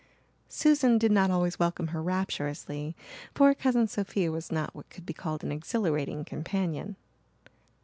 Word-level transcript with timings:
Susan 0.49 0.97
did 0.97 1.11
not 1.11 1.29
always 1.29 1.59
welcome 1.59 1.89
her 1.89 2.01
rapturously 2.01 2.95
for 3.35 3.53
Cousin 3.53 3.87
Sophia 3.87 4.31
was 4.31 4.51
not 4.51 4.73
what 4.73 4.89
could 4.89 5.05
be 5.05 5.13
called 5.13 5.43
an 5.43 5.51
exhilarating 5.51 6.25
companion. 6.25 6.95